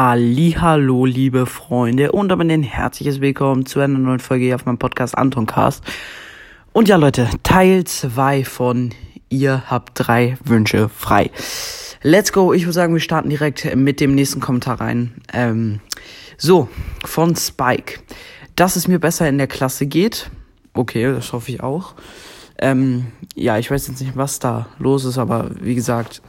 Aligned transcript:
Hallo, 0.00 1.06
liebe 1.06 1.44
Freunde 1.44 2.12
und 2.12 2.28
damit 2.28 2.52
ein 2.52 2.62
herzliches 2.62 3.20
Willkommen 3.20 3.66
zu 3.66 3.80
einer 3.80 3.98
neuen 3.98 4.20
Folge 4.20 4.44
hier 4.44 4.54
auf 4.54 4.64
meinem 4.64 4.78
Podcast 4.78 5.18
Anton 5.18 5.44
Cast. 5.44 5.82
Und 6.72 6.86
ja, 6.86 6.94
Leute, 6.94 7.28
Teil 7.42 7.82
2 7.82 8.44
von 8.44 8.90
Ihr 9.28 9.64
habt 9.66 9.94
drei 9.94 10.38
Wünsche 10.44 10.88
frei. 10.88 11.32
Let's 12.02 12.32
go. 12.32 12.52
Ich 12.52 12.62
würde 12.62 12.74
sagen, 12.74 12.92
wir 12.92 13.00
starten 13.00 13.28
direkt 13.28 13.74
mit 13.74 13.98
dem 13.98 14.14
nächsten 14.14 14.38
Kommentar 14.38 14.80
rein. 14.80 15.14
Ähm, 15.32 15.80
so, 16.36 16.68
von 17.04 17.34
Spike. 17.34 17.98
Dass 18.54 18.76
es 18.76 18.86
mir 18.86 19.00
besser 19.00 19.28
in 19.28 19.36
der 19.36 19.48
Klasse 19.48 19.86
geht. 19.86 20.30
Okay, 20.74 21.12
das 21.12 21.32
hoffe 21.32 21.50
ich 21.50 21.60
auch. 21.60 21.96
Ähm, 22.60 23.06
ja, 23.34 23.58
ich 23.58 23.68
weiß 23.68 23.88
jetzt 23.88 24.00
nicht, 24.00 24.16
was 24.16 24.38
da 24.38 24.68
los 24.78 25.04
ist, 25.04 25.18
aber 25.18 25.50
wie 25.60 25.74
gesagt, 25.74 26.22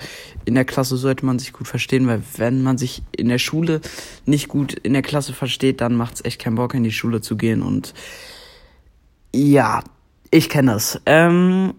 in 0.49 0.55
der 0.55 0.65
Klasse 0.65 0.97
sollte 0.97 1.25
man 1.25 1.37
sich 1.37 1.53
gut 1.53 1.67
verstehen, 1.67 2.07
weil 2.07 2.23
wenn 2.37 2.63
man 2.63 2.79
sich 2.79 3.03
in 3.15 3.29
der 3.29 3.37
Schule 3.37 3.81
nicht 4.25 4.47
gut 4.47 4.73
in 4.73 4.93
der 4.93 5.03
Klasse 5.03 5.31
versteht, 5.31 5.79
dann 5.79 5.95
macht 5.95 6.15
es 6.15 6.25
echt 6.25 6.41
keinen 6.41 6.55
Bock, 6.55 6.73
in 6.73 6.83
die 6.83 6.91
Schule 6.91 7.21
zu 7.21 7.37
gehen. 7.37 7.61
Und 7.61 7.93
ja, 9.33 9.83
ich 10.31 10.49
kenne 10.49 10.71
das. 10.71 10.99
Ähm, 11.05 11.75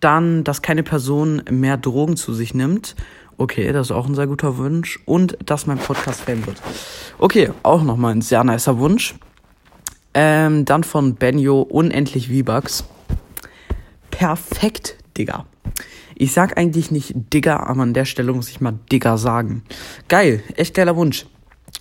dann, 0.00 0.42
dass 0.42 0.62
keine 0.62 0.82
Person 0.82 1.42
mehr 1.48 1.76
Drogen 1.76 2.16
zu 2.16 2.34
sich 2.34 2.54
nimmt. 2.54 2.96
Okay, 3.36 3.72
das 3.72 3.86
ist 3.86 3.92
auch 3.92 4.06
ein 4.06 4.16
sehr 4.16 4.26
guter 4.26 4.58
Wunsch. 4.58 4.98
Und 5.04 5.38
dass 5.46 5.68
mein 5.68 5.78
Podcast 5.78 6.22
Fan 6.22 6.44
wird. 6.46 6.60
Okay, 7.18 7.50
auch 7.62 7.84
nochmal 7.84 8.12
ein 8.12 8.22
sehr 8.22 8.42
nicer 8.42 8.80
Wunsch. 8.80 9.14
Ähm, 10.12 10.64
dann 10.64 10.82
von 10.82 11.14
Benjo, 11.14 11.62
unendlich 11.62 12.28
V-Bucks 12.28 12.84
perfekt, 14.10 14.96
Digga. 15.16 15.46
Ich 16.16 16.32
sag 16.32 16.56
eigentlich 16.56 16.90
nicht 16.90 17.14
Digga, 17.32 17.58
aber 17.58 17.82
an 17.82 17.94
der 17.94 18.04
Stelle 18.04 18.32
muss 18.32 18.48
ich 18.48 18.60
mal 18.60 18.78
Digga 18.90 19.16
sagen. 19.16 19.62
Geil, 20.08 20.42
echt 20.56 20.74
geiler 20.74 20.96
Wunsch. 20.96 21.26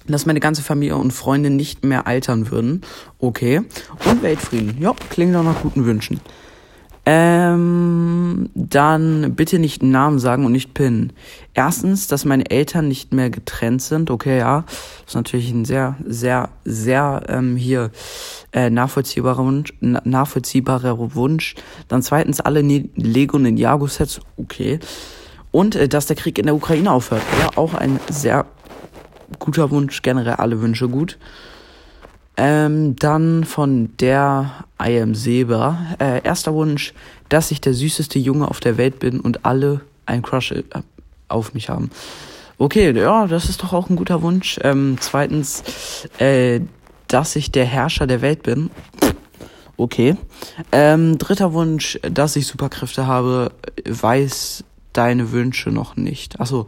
Dass 0.08 0.26
meine 0.26 0.40
ganze 0.40 0.62
Familie 0.62 0.98
und 0.98 1.12
Freunde 1.12 1.50
nicht 1.50 1.86
mehr 1.86 2.08
altern 2.08 2.52
würden. 2.52 2.82
Okay. 3.20 3.62
Und 4.06 4.22
Weltfrieden. 4.22 4.76
Ja, 4.80 4.94
klingt 5.10 5.36
auch 5.36 5.44
nach 5.44 5.62
guten 5.62 5.86
Wünschen. 5.86 6.20
Ähm, 7.06 8.23
dann 8.74 9.36
bitte 9.36 9.60
nicht 9.60 9.84
Namen 9.84 10.20
sagen 10.20 10.46
und 10.46 10.52
nicht 10.52 10.74
pinnen. 10.74 11.14
Erstens, 11.54 12.08
dass 12.08 12.26
meine 12.26 12.50
Eltern 12.50 12.88
nicht 12.88 13.14
mehr 13.14 13.30
getrennt 13.30 13.82
sind. 13.82 14.10
Okay, 14.10 14.40
ja. 14.40 14.66
Das 14.68 15.10
ist 15.10 15.16
natürlich 15.16 15.52
ein 15.52 15.66
sehr, 15.66 15.96
sehr, 16.06 16.50
sehr 16.66 17.24
ähm, 17.28 17.56
hier 17.56 17.92
äh, 18.52 18.70
nachvollziehbarer 18.70 19.46
Wunsch. 19.46 19.74
nachvollziehbarer 19.82 21.16
Wunsch. 21.16 21.56
Dann 21.88 22.02
zweitens 22.02 22.42
alle 22.42 22.64
ne 22.64 22.90
Lego 22.96 23.38
Ninjago-Sets. 23.38 24.22
Okay. 24.38 24.80
Und 25.52 25.76
äh, 25.76 25.88
dass 25.88 26.08
der 26.08 26.16
Krieg 26.16 26.40
in 26.40 26.46
der 26.46 26.56
Ukraine 26.56 26.92
aufhört. 26.92 27.24
Ja, 27.40 27.50
auch 27.56 27.76
ein 27.76 28.00
sehr 28.10 28.46
guter 29.38 29.70
Wunsch. 29.70 30.02
Generell 30.02 30.36
alle 30.36 30.62
Wünsche 30.62 30.90
gut. 30.90 31.20
Ähm, 32.36 32.96
dann 32.96 33.44
von 33.44 33.96
der 33.98 34.66
I 34.82 35.00
am 35.00 35.16
Seba. 35.16 35.96
Äh, 36.00 36.24
erster 36.24 36.54
Wunsch, 36.54 36.94
dass 37.30 37.52
ich 37.52 37.62
der 37.62 37.74
süßeste 37.74 38.20
Junge 38.20 38.48
auf 38.48 38.60
der 38.60 38.78
Welt 38.78 39.00
bin 39.00 39.20
und 39.20 39.46
alle 39.46 39.82
ein 40.06 40.22
Crush 40.22 40.52
äh, 40.52 40.64
auf 41.28 41.54
mich 41.54 41.70
haben. 41.70 41.92
Okay, 42.58 42.92
ja, 42.98 43.28
das 43.28 43.50
ist 43.50 43.62
doch 43.62 43.74
auch 43.74 43.90
ein 43.90 43.96
guter 43.96 44.22
Wunsch. 44.22 44.60
Ähm, 44.64 44.98
zweitens, 45.00 45.64
äh, 46.18 46.62
dass 47.08 47.36
ich 47.36 47.52
der 47.52 47.66
Herrscher 47.66 48.08
der 48.08 48.22
Welt 48.22 48.44
bin. 48.44 48.70
Okay. 49.78 50.16
Ähm, 50.72 51.18
dritter 51.18 51.54
Wunsch, 51.54 52.00
dass 52.02 52.36
ich 52.36 52.48
Superkräfte 52.48 53.08
habe, 53.08 53.52
weiß 53.88 54.64
deine 54.94 55.32
Wünsche 55.32 55.72
noch 55.72 55.96
nicht. 55.96 56.40
Achso, 56.40 56.68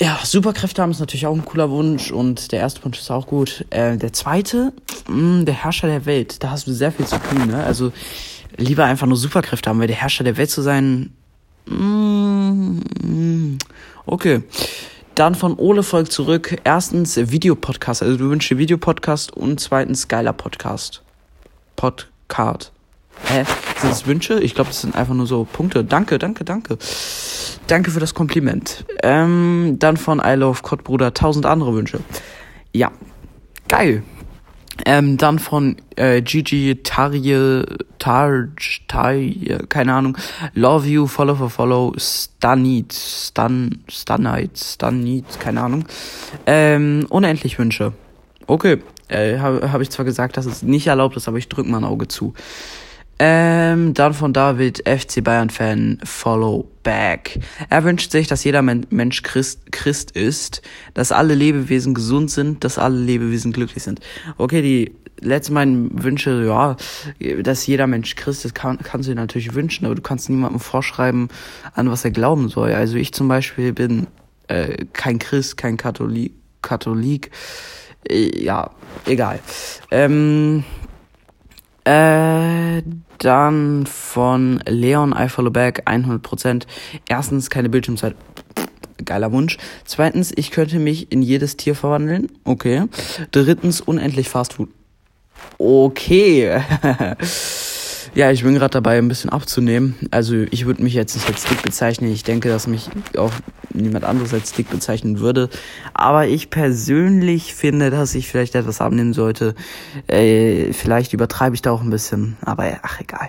ja, 0.00 0.18
Superkräfte 0.24 0.80
haben 0.80 0.92
ist 0.92 1.00
natürlich 1.00 1.26
auch 1.26 1.34
ein 1.34 1.44
cooler 1.44 1.70
Wunsch 1.70 2.10
und 2.10 2.52
der 2.52 2.60
erste 2.60 2.82
Wunsch 2.84 2.98
ist 2.98 3.10
auch 3.10 3.26
gut. 3.26 3.66
Äh, 3.68 3.98
der 3.98 4.14
zweite, 4.14 4.72
mh, 5.08 5.40
mm, 5.40 5.44
der 5.44 5.54
Herrscher 5.54 5.88
der 5.88 6.06
Welt, 6.06 6.42
da 6.42 6.50
hast 6.50 6.66
du 6.66 6.72
sehr 6.72 6.90
viel 6.90 7.06
zu 7.06 7.18
tun, 7.18 7.48
ne? 7.48 7.62
Also 7.62 7.92
lieber 8.56 8.84
einfach 8.84 9.06
nur 9.06 9.18
Superkräfte 9.18 9.68
haben, 9.68 9.78
weil 9.78 9.88
der 9.88 9.96
Herrscher 9.96 10.24
der 10.24 10.38
Welt 10.38 10.50
zu 10.50 10.62
sein, 10.62 11.12
mh, 11.66 12.80
mm, 13.02 13.58
okay. 14.06 14.42
Dann 15.16 15.34
von 15.34 15.58
Ole 15.58 15.82
folgt 15.82 16.12
zurück. 16.12 16.58
Erstens 16.64 17.16
Videopodcast, 17.18 18.02
also 18.02 18.16
du 18.16 18.30
wünschst 18.30 18.50
dir 18.50 18.56
Videopodcast 18.56 19.36
und 19.36 19.60
zweitens 19.60 20.08
geiler 20.08 20.32
Podcast. 20.32 21.02
Podcast. 21.76 22.72
Hä? 23.26 23.44
Sind 23.80 23.90
das 23.90 24.06
Wünsche? 24.06 24.40
Ich 24.40 24.54
glaube, 24.54 24.68
das 24.70 24.80
sind 24.80 24.94
einfach 24.94 25.12
nur 25.12 25.26
so 25.26 25.44
Punkte. 25.44 25.84
Danke, 25.84 26.18
danke, 26.18 26.44
danke. 26.44 26.78
Danke 27.70 27.92
für 27.92 28.00
das 28.00 28.14
Kompliment. 28.14 28.84
Ähm, 29.04 29.76
dann 29.78 29.96
von 29.96 30.18
I 30.18 30.34
Love 30.34 30.60
Kottbruder 30.62 31.14
tausend 31.14 31.46
andere 31.46 31.72
Wünsche. 31.72 32.00
Ja, 32.72 32.90
geil. 33.68 34.02
Ähm, 34.86 35.16
dann 35.18 35.38
von 35.38 35.76
äh, 35.94 36.20
Gigi 36.20 36.80
Tarje, 36.82 37.64
Tarj, 38.00 38.80
Tarje, 38.88 39.66
keine 39.68 39.94
Ahnung. 39.94 40.18
Love 40.54 40.88
you, 40.88 41.06
follow 41.06 41.36
for 41.36 41.48
follow, 41.48 41.94
Stanit, 41.96 42.92
Stan, 42.92 43.78
Stanite, 43.86 44.58
Stanit, 44.58 45.38
keine 45.38 45.60
Ahnung. 45.62 45.84
Ähm, 46.46 47.06
unendlich 47.08 47.56
Wünsche. 47.60 47.92
Okay, 48.48 48.78
äh, 49.06 49.38
habe 49.38 49.70
hab 49.70 49.80
ich 49.80 49.90
zwar 49.90 50.04
gesagt, 50.04 50.36
dass 50.36 50.46
es 50.46 50.64
nicht 50.64 50.88
erlaubt 50.88 51.16
ist, 51.16 51.28
aber 51.28 51.38
ich 51.38 51.48
drück 51.48 51.68
mal 51.68 51.78
ein 51.78 51.84
Auge 51.84 52.08
zu. 52.08 52.34
Ähm, 53.22 53.92
dann 53.92 54.14
von 54.14 54.32
David, 54.32 54.82
FC 54.88 55.22
Bayern-Fan, 55.22 55.98
Follow 56.04 56.70
Back. 56.82 57.38
Er 57.68 57.84
wünscht 57.84 58.12
sich, 58.12 58.28
dass 58.28 58.44
jeder 58.44 58.62
Men 58.62 58.86
Mensch 58.88 59.22
Christ, 59.22 59.70
Christ 59.72 60.12
ist, 60.12 60.62
dass 60.94 61.12
alle 61.12 61.34
Lebewesen 61.34 61.92
gesund 61.92 62.30
sind, 62.30 62.64
dass 62.64 62.78
alle 62.78 62.96
Lebewesen 62.96 63.52
glücklich 63.52 63.82
sind. 63.82 64.00
Okay, 64.38 64.62
die 64.62 64.94
letzten 65.20 65.52
meinen 65.52 66.02
Wünsche, 66.02 66.46
ja, 66.46 66.76
dass 67.42 67.66
jeder 67.66 67.86
Mensch 67.86 68.16
Christ 68.16 68.46
ist, 68.46 68.54
kann, 68.54 68.78
kannst 68.78 69.06
du 69.06 69.12
dir 69.12 69.20
natürlich 69.20 69.52
wünschen, 69.52 69.84
aber 69.84 69.94
du 69.94 70.00
kannst 70.00 70.30
niemandem 70.30 70.58
vorschreiben, 70.58 71.28
an 71.74 71.90
was 71.90 72.06
er 72.06 72.12
glauben 72.12 72.48
soll. 72.48 72.72
Also 72.72 72.96
ich 72.96 73.12
zum 73.12 73.28
Beispiel 73.28 73.74
bin 73.74 74.06
äh, 74.48 74.86
kein 74.94 75.18
Christ, 75.18 75.58
kein 75.58 75.76
Katholik, 75.76 76.32
Katholik. 76.62 77.32
Äh, 78.08 78.42
ja, 78.42 78.70
egal. 79.04 79.40
Ähm, 79.90 80.64
äh, 81.90 82.82
dann 83.18 83.86
von 83.86 84.62
Leon 84.66 85.14
I 85.18 85.28
follow 85.28 85.50
back 85.50 85.82
100%. 85.86 86.64
Erstens 87.08 87.50
keine 87.50 87.68
Bildschirmzeit. 87.68 88.14
Geiler 89.04 89.32
Wunsch. 89.32 89.56
Zweitens, 89.84 90.32
ich 90.34 90.50
könnte 90.50 90.78
mich 90.78 91.10
in 91.10 91.22
jedes 91.22 91.56
Tier 91.56 91.74
verwandeln. 91.74 92.30
Okay. 92.44 92.84
Drittens, 93.32 93.80
unendlich 93.80 94.28
Fast 94.28 94.54
Food. 94.54 94.68
Okay. 95.58 96.60
Ja, 98.12 98.32
ich 98.32 98.42
bin 98.42 98.54
gerade 98.54 98.72
dabei, 98.72 98.98
ein 98.98 99.06
bisschen 99.06 99.30
abzunehmen. 99.30 99.94
Also 100.10 100.34
ich 100.50 100.66
würde 100.66 100.82
mich 100.82 100.94
jetzt 100.94 101.14
nicht 101.14 101.28
als 101.28 101.44
dick 101.44 101.62
bezeichnen. 101.62 102.10
Ich 102.10 102.24
denke, 102.24 102.48
dass 102.48 102.66
mich 102.66 102.90
auch 103.16 103.30
niemand 103.72 104.04
anderes 104.04 104.34
als 104.34 104.52
dick 104.52 104.68
bezeichnen 104.68 105.20
würde. 105.20 105.48
Aber 105.94 106.26
ich 106.26 106.50
persönlich 106.50 107.54
finde, 107.54 107.90
dass 107.90 108.16
ich 108.16 108.26
vielleicht 108.26 108.56
etwas 108.56 108.80
abnehmen 108.80 109.12
sollte. 109.12 109.54
Äh, 110.08 110.72
vielleicht 110.72 111.12
übertreibe 111.12 111.54
ich 111.54 111.62
da 111.62 111.70
auch 111.70 111.82
ein 111.82 111.90
bisschen. 111.90 112.36
Aber 112.42 112.68
ja, 112.68 112.78
ach 112.82 113.00
egal. 113.00 113.28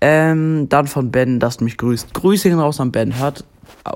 Ähm, 0.00 0.68
dann 0.68 0.88
von 0.88 1.12
Ben, 1.12 1.38
dass 1.38 1.58
du 1.58 1.64
mich 1.64 1.76
grüßt. 1.76 2.12
Grüße 2.12 2.48
gehen 2.48 2.58
raus 2.58 2.80
an 2.80 2.90
Ben. 2.90 3.20
Hört 3.20 3.44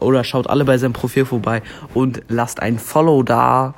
oder 0.01 0.23
schaut 0.23 0.49
alle 0.49 0.65
bei 0.65 0.79
seinem 0.79 0.93
Profil 0.93 1.25
vorbei 1.25 1.63
und 1.95 2.23
lasst 2.29 2.61
ein 2.61 2.79
Follow 2.79 3.25
da. 3.25 3.75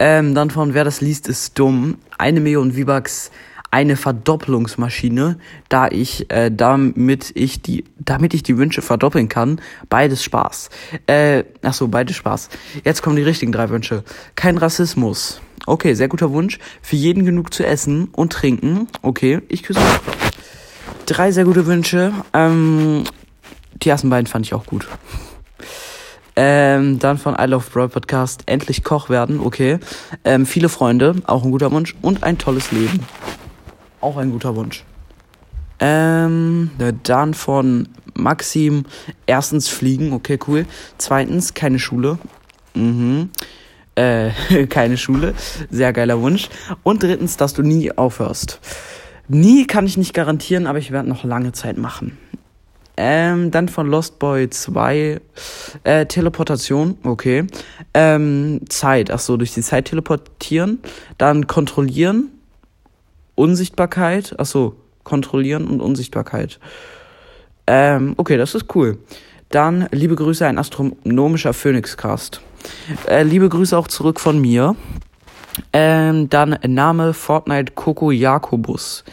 Ähm, 0.00 0.34
dann 0.34 0.50
von 0.50 0.74
Wer 0.74 0.82
das 0.82 1.00
liest, 1.00 1.28
ist 1.28 1.56
dumm. 1.56 1.98
Eine 2.18 2.40
Million 2.40 2.72
V-Bucks 2.72 3.30
eine 3.72 3.96
Verdoppelungsmaschine, 3.96 5.38
da 5.70 5.88
ich, 5.88 6.30
äh, 6.30 6.50
damit 6.50 7.32
ich 7.34 7.62
die, 7.62 7.84
damit 7.98 8.34
ich 8.34 8.42
die 8.42 8.58
Wünsche 8.58 8.82
verdoppeln 8.82 9.30
kann. 9.30 9.60
Beides 9.88 10.22
Spaß. 10.22 10.68
Äh, 11.06 11.44
ach 11.62 11.72
so, 11.72 11.88
beides 11.88 12.16
Spaß. 12.16 12.50
Jetzt 12.84 13.02
kommen 13.02 13.16
die 13.16 13.22
richtigen 13.22 13.50
drei 13.50 13.70
Wünsche. 13.70 14.04
Kein 14.36 14.58
Rassismus. 14.58 15.40
Okay, 15.64 15.94
sehr 15.94 16.08
guter 16.08 16.32
Wunsch. 16.32 16.58
Für 16.82 16.96
jeden 16.96 17.24
genug 17.24 17.54
zu 17.54 17.64
essen 17.64 18.08
und 18.12 18.32
trinken. 18.32 18.88
Okay, 19.00 19.40
ich 19.48 19.62
küsse. 19.62 19.80
Drei 21.06 21.32
sehr 21.32 21.44
gute 21.44 21.64
Wünsche. 21.64 22.12
Ähm, 22.34 23.04
die 23.82 23.88
ersten 23.88 24.10
beiden 24.10 24.26
fand 24.26 24.44
ich 24.44 24.52
auch 24.52 24.66
gut. 24.66 24.86
Ähm, 26.36 26.98
dann 26.98 27.16
von 27.16 27.36
I 27.40 27.46
Love 27.46 27.70
Brawl 27.72 27.88
Podcast 27.88 28.42
endlich 28.46 28.84
Koch 28.84 29.08
werden, 29.08 29.40
okay. 29.40 29.78
Ähm, 30.24 30.44
viele 30.44 30.68
Freunde, 30.68 31.16
auch 31.26 31.44
ein 31.44 31.50
guter 31.50 31.70
Wunsch 31.72 31.94
und 32.02 32.22
ein 32.22 32.38
tolles 32.38 32.70
Leben. 32.70 33.00
Auch 34.02 34.18
ein 34.18 34.30
guter 34.30 34.54
Wunsch. 34.54 34.84
Ähm, 35.80 36.70
dann 37.04 37.34
von 37.34 37.88
Maxim. 38.14 38.84
Erstens 39.26 39.68
fliegen, 39.68 40.12
okay, 40.12 40.38
cool. 40.46 40.66
Zweitens 40.98 41.54
keine 41.54 41.78
Schule. 41.78 42.18
Mhm. 42.74 43.30
Äh, 43.94 44.30
keine 44.68 44.96
Schule. 44.96 45.34
Sehr 45.70 45.92
geiler 45.92 46.20
Wunsch. 46.20 46.48
Und 46.82 47.02
drittens, 47.02 47.36
dass 47.36 47.54
du 47.54 47.62
nie 47.62 47.90
aufhörst. 47.90 48.60
Nie 49.28 49.66
kann 49.66 49.86
ich 49.86 49.96
nicht 49.96 50.14
garantieren, 50.14 50.66
aber 50.66 50.78
ich 50.78 50.90
werde 50.90 51.08
noch 51.08 51.24
lange 51.24 51.52
Zeit 51.52 51.78
machen. 51.78 52.18
Ähm, 52.96 53.50
dann 53.50 53.68
von 53.68 53.86
Lost 53.88 54.18
Boy 54.18 54.50
2 54.50 55.20
äh, 55.84 56.06
Teleportation, 56.06 56.98
okay. 57.04 57.46
Ähm, 57.94 58.60
Zeit, 58.68 59.10
ach 59.10 59.20
so, 59.20 59.36
durch 59.36 59.54
die 59.54 59.62
Zeit 59.62 59.86
teleportieren. 59.86 60.80
Dann 61.18 61.46
kontrollieren. 61.46 62.30
Unsichtbarkeit, 63.34 64.34
ach 64.38 64.46
so, 64.46 64.76
kontrollieren 65.04 65.66
und 65.66 65.80
Unsichtbarkeit. 65.80 66.60
Ähm, 67.66 68.14
okay, 68.16 68.36
das 68.36 68.54
ist 68.54 68.74
cool. 68.74 68.98
Dann 69.50 69.88
liebe 69.92 70.14
Grüße, 70.14 70.46
ein 70.46 70.58
astronomischer 70.58 71.52
Phoenixcast. 71.52 72.40
Äh, 73.06 73.22
liebe 73.22 73.48
Grüße 73.48 73.76
auch 73.76 73.88
zurück 73.88 74.20
von 74.20 74.40
mir. 74.40 74.76
Ähm, 75.72 76.30
dann 76.30 76.58
Name 76.66 77.12
Fortnite 77.12 77.72
Coco 77.74 78.10
Jakobus. 78.10 79.04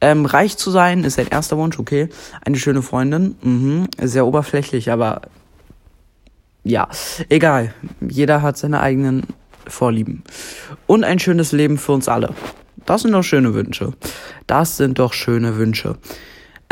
Ähm, 0.00 0.24
reich 0.24 0.56
zu 0.56 0.70
sein 0.70 1.04
ist 1.04 1.14
sein 1.14 1.26
erster 1.28 1.58
Wunsch, 1.58 1.78
okay. 1.78 2.08
Eine 2.44 2.56
schöne 2.56 2.82
Freundin, 2.82 3.36
mhm. 3.42 3.88
sehr 4.00 4.26
oberflächlich, 4.26 4.90
aber 4.90 5.22
ja, 6.62 6.88
egal. 7.28 7.74
Jeder 8.00 8.42
hat 8.42 8.56
seine 8.56 8.80
eigenen 8.80 9.24
Vorlieben. 9.66 10.22
Und 10.86 11.04
ein 11.04 11.18
schönes 11.18 11.52
Leben 11.52 11.78
für 11.78 11.92
uns 11.92 12.08
alle. 12.08 12.34
Das 12.86 13.02
sind 13.02 13.12
doch 13.12 13.22
schöne 13.22 13.54
Wünsche. 13.54 13.92
Das 14.46 14.76
sind 14.76 14.98
doch 14.98 15.12
schöne 15.12 15.56
Wünsche. 15.56 15.96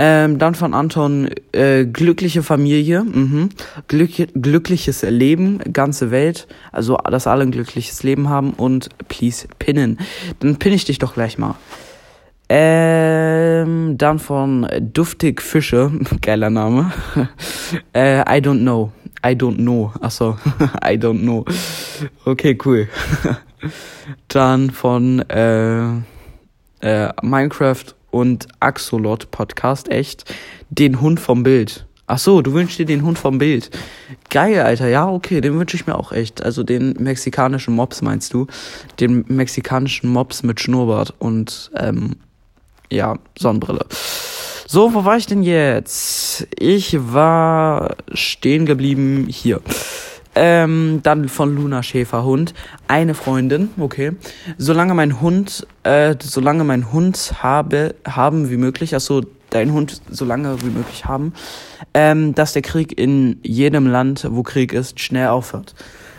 Ähm, 0.00 0.38
dann 0.38 0.54
von 0.54 0.74
Anton 0.74 1.28
äh, 1.50 1.84
glückliche 1.84 2.44
Familie, 2.44 3.02
mhm. 3.02 3.48
Glück, 3.88 4.10
glückliches 4.32 5.02
Leben, 5.02 5.58
ganze 5.72 6.12
Welt, 6.12 6.46
also 6.70 6.96
dass 6.98 7.26
alle 7.26 7.42
ein 7.42 7.50
glückliches 7.50 8.04
Leben 8.04 8.28
haben 8.28 8.52
und 8.52 8.90
please 9.08 9.48
pinnen. 9.58 9.98
Dann 10.38 10.56
pinne 10.56 10.76
ich 10.76 10.84
dich 10.84 11.00
doch 11.00 11.14
gleich 11.14 11.36
mal. 11.36 11.56
Ähm, 12.48 13.98
dann 13.98 14.20
von 14.20 14.68
Duftig 14.80 15.42
Fische, 15.42 15.90
geiler 16.22 16.50
Name. 16.50 16.92
äh, 17.92 18.20
I 18.20 18.40
don't 18.40 18.60
know. 18.60 18.92
I 19.26 19.34
don't 19.34 19.56
know. 19.56 19.92
Achso, 20.00 20.38
I 20.84 20.96
don't 20.96 21.22
know. 21.22 21.44
Okay, 22.24 22.56
cool. 22.64 22.88
Dann 24.28 24.70
von 24.70 25.20
äh, 25.28 25.88
äh, 26.80 27.12
Minecraft 27.22 27.94
und 28.10 28.48
Axolot 28.60 29.30
Podcast, 29.30 29.90
echt, 29.90 30.32
den 30.70 31.00
Hund 31.00 31.20
vom 31.20 31.42
Bild. 31.42 31.86
Ach 32.10 32.18
so, 32.18 32.40
du 32.40 32.54
wünschst 32.54 32.78
dir 32.78 32.86
den 32.86 33.02
Hund 33.02 33.18
vom 33.18 33.36
Bild. 33.36 33.70
Geil, 34.30 34.60
Alter. 34.60 34.88
Ja, 34.88 35.10
okay, 35.10 35.42
den 35.42 35.58
wünsche 35.58 35.76
ich 35.76 35.86
mir 35.86 35.94
auch 35.94 36.10
echt. 36.10 36.42
Also 36.42 36.62
den 36.62 36.94
mexikanischen 36.98 37.74
Mops 37.74 38.00
meinst 38.00 38.32
du? 38.32 38.46
Den 38.98 39.26
mexikanischen 39.28 40.08
Mops 40.08 40.42
mit 40.42 40.58
Schnurrbart 40.58 41.12
und 41.18 41.70
ähm, 41.76 42.16
ja, 42.90 43.18
Sonnenbrille. 43.38 43.84
So, 44.66 44.94
wo 44.94 45.04
war 45.04 45.18
ich 45.18 45.26
denn 45.26 45.42
jetzt? 45.42 46.46
Ich 46.58 46.96
war 46.98 47.96
stehen 48.14 48.64
geblieben 48.64 49.26
hier. 49.28 49.60
Ähm, 50.40 51.00
dann 51.02 51.28
von 51.28 51.56
Luna 51.56 51.82
Schäferhund. 51.82 52.54
Eine 52.86 53.14
Freundin, 53.14 53.70
okay. 53.76 54.12
Solange 54.56 54.94
mein 54.94 55.20
Hund, 55.20 55.66
äh, 55.82 56.14
solange 56.22 56.62
mein 56.62 56.92
Hund 56.92 57.32
habe, 57.42 57.96
haben 58.06 58.48
wie 58.48 58.56
möglich, 58.56 58.94
also 58.94 59.22
dein 59.50 59.72
Hund 59.72 60.00
so 60.08 60.24
lange 60.24 60.62
wie 60.62 60.70
möglich 60.70 61.06
haben, 61.06 61.32
ähm, 61.92 62.36
dass 62.36 62.52
der 62.52 62.62
Krieg 62.62 62.96
in 62.96 63.40
jedem 63.42 63.88
Land, 63.88 64.28
wo 64.30 64.44
Krieg 64.44 64.72
ist, 64.72 65.00
schnell 65.00 65.26
aufhört. 65.26 65.74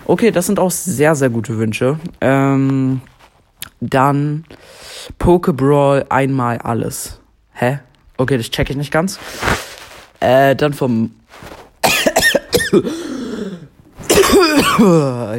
Okay, 0.06 0.31
das 0.31 0.48
sind 0.48 0.60
auch 0.60 0.72
sehr, 0.72 1.15
sehr 1.15 1.30
gute 1.30 1.57
Wünsche. 1.57 1.98
Ähm, 2.19 3.00
dann 3.80 4.44
Pokebrawl 5.18 6.06
einmal 6.10 6.57
alles. 6.57 7.22
Hä? 7.54 7.80
Okay, 8.18 8.36
das 8.36 8.50
check 8.50 8.69
ich 8.69 8.75
nicht 8.75 8.92
ganz. 8.92 9.18
Äh, 10.19 10.57
dann 10.57 10.74
vom 10.74 11.12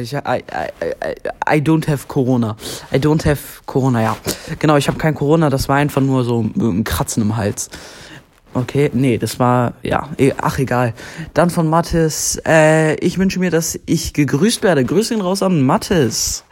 ich, 0.01 0.13
I, 0.13 0.17
I, 0.27 1.55
I, 1.55 1.61
don't 1.61 1.87
have 1.87 2.07
Corona. 2.07 2.55
I 2.93 2.97
don't 2.97 3.25
have 3.25 3.39
Corona, 3.65 4.01
ja. 4.01 4.17
Genau, 4.59 4.77
ich 4.77 4.87
habe 4.87 4.97
kein 4.97 5.15
Corona, 5.15 5.49
das 5.49 5.67
war 5.67 5.77
einfach 5.77 6.01
nur 6.01 6.23
so 6.23 6.45
ein 6.55 6.83
Kratzen 6.83 7.23
im 7.23 7.35
Hals. 7.35 7.69
Okay, 8.53 8.91
nee, 8.93 9.17
das 9.17 9.39
war, 9.39 9.73
ja, 9.81 10.09
e, 10.17 10.33
ach 10.37 10.59
egal. 10.59 10.93
Dann 11.33 11.49
von 11.49 11.69
Mathis, 11.69 12.41
äh, 12.45 12.95
ich 12.95 13.17
wünsche 13.17 13.39
mir, 13.39 13.49
dass 13.49 13.79
ich 13.85 14.13
gegrüßt 14.13 14.61
werde. 14.61 14.83
Grüße 14.83 15.13
ihn 15.13 15.21
raus 15.21 15.41
an 15.41 15.61
Mathis. 15.61 16.43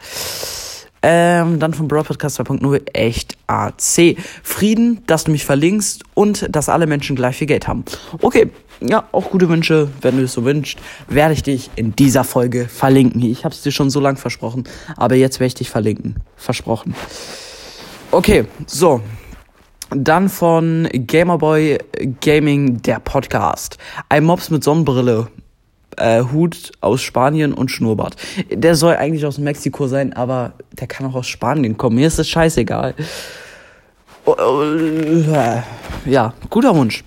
Ähm, 1.02 1.58
dann 1.58 1.72
vom 1.72 1.88
Broad 1.88 2.06
Podcast 2.06 2.40
2.0 2.40 2.82
echt 2.92 3.36
AC. 3.46 4.16
Frieden, 4.42 5.02
dass 5.06 5.24
du 5.24 5.30
mich 5.30 5.44
verlinkst 5.46 6.02
und 6.14 6.46
dass 6.54 6.68
alle 6.68 6.86
Menschen 6.86 7.16
gleich 7.16 7.36
viel 7.36 7.46
Geld 7.46 7.66
haben. 7.68 7.84
Okay, 8.20 8.50
ja, 8.80 9.04
auch 9.12 9.30
gute 9.30 9.48
Wünsche, 9.48 9.88
wenn 10.02 10.18
du 10.18 10.24
es 10.24 10.34
so 10.34 10.44
wünschst, 10.44 10.78
werde 11.08 11.34
ich 11.34 11.42
dich 11.42 11.70
in 11.76 11.96
dieser 11.96 12.24
Folge 12.24 12.66
verlinken. 12.68 13.22
Ich 13.22 13.44
habe 13.44 13.54
es 13.54 13.62
dir 13.62 13.72
schon 13.72 13.90
so 13.90 14.00
lang 14.00 14.16
versprochen, 14.16 14.64
aber 14.96 15.14
jetzt 15.14 15.40
werde 15.40 15.48
ich 15.48 15.54
dich 15.54 15.70
verlinken. 15.70 16.16
Versprochen. 16.36 16.94
Okay, 18.10 18.46
so. 18.66 19.00
Dann 19.90 20.28
von 20.28 20.88
Gamerboy 20.92 21.78
Gaming, 22.20 22.80
der 22.82 23.00
Podcast. 23.00 23.76
Ein 24.08 24.24
Mops 24.24 24.50
mit 24.50 24.62
Sonnenbrille 24.62 25.28
äh, 26.00 26.22
Hut 26.32 26.72
aus 26.80 27.02
Spanien 27.02 27.52
und 27.52 27.70
Schnurrbart. 27.70 28.16
Der 28.50 28.74
soll 28.74 28.96
eigentlich 28.96 29.24
aus 29.26 29.38
Mexiko 29.38 29.86
sein, 29.86 30.12
aber 30.12 30.52
der 30.72 30.86
kann 30.86 31.06
auch 31.06 31.14
aus 31.14 31.26
Spanien 31.26 31.76
kommen. 31.76 31.96
Mir 31.96 32.06
ist 32.06 32.18
das 32.18 32.28
scheißegal. 32.28 32.94
Oh, 34.24 34.34
oh, 34.38 34.62
äh, 34.62 35.62
ja, 36.06 36.34
guter 36.50 36.74
Wunsch. 36.74 37.04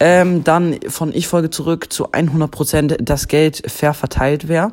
Ähm, 0.00 0.44
dann 0.44 0.78
von 0.88 1.12
Ich 1.12 1.26
folge 1.26 1.50
zurück 1.50 1.92
zu 1.92 2.10
100%, 2.10 3.02
dass 3.02 3.26
Geld 3.26 3.62
fair 3.68 3.94
verteilt 3.94 4.46
wäre 4.46 4.72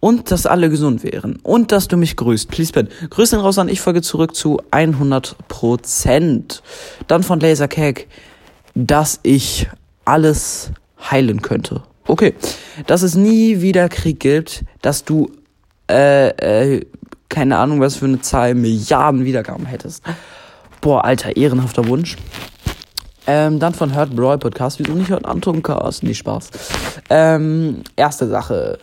und 0.00 0.30
dass 0.30 0.46
alle 0.46 0.70
gesund 0.70 1.04
wären 1.04 1.38
und 1.42 1.72
dass 1.72 1.88
du 1.88 1.98
mich 1.98 2.16
grüßt. 2.16 2.48
Please, 2.48 2.72
Ben. 2.72 2.88
Grüße 3.10 3.36
raus 3.36 3.58
an 3.58 3.68
Ich 3.68 3.82
folge 3.82 4.00
zurück 4.00 4.34
zu 4.34 4.62
100%. 4.70 6.62
Dann 7.06 7.22
von 7.22 7.40
Laser 7.40 7.68
Cake, 7.68 8.06
dass 8.74 9.20
ich 9.22 9.68
alles 10.06 10.70
heilen 11.10 11.42
könnte. 11.42 11.82
Okay, 12.06 12.34
dass 12.86 13.02
es 13.02 13.14
nie 13.14 13.60
wieder 13.60 13.88
Krieg 13.88 14.20
gibt, 14.20 14.64
dass 14.80 15.04
du, 15.04 15.30
äh, 15.90 16.28
äh, 16.76 16.86
keine 17.28 17.58
Ahnung, 17.58 17.80
was 17.80 17.96
für 17.96 18.06
eine 18.06 18.20
Zahl, 18.20 18.54
Milliarden 18.54 19.24
Wiedergaben 19.24 19.66
hättest. 19.66 20.02
Boah, 20.80 21.04
alter, 21.04 21.36
ehrenhafter 21.36 21.86
Wunsch. 21.86 22.16
Ähm, 23.26 23.60
dann 23.60 23.72
von 23.72 23.94
Hurt 23.94 24.16
Brawl 24.16 24.38
Podcast. 24.38 24.80
Wieso 24.80 24.92
nicht 24.94 25.10
Hurt 25.10 25.24
Anton 25.24 25.62
Cast? 25.62 26.02
Nee, 26.02 26.14
Spaß. 26.14 26.50
Ähm, 27.08 27.82
erste 27.94 28.28
Sache 28.28 28.78